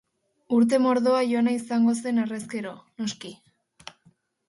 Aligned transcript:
Urte 0.55 0.79
mordoa 0.85 1.19
joana 1.33 1.55
izango 1.59 1.95
zen 2.07 2.25
harrezkero, 2.25 2.75
noski. 3.05 3.35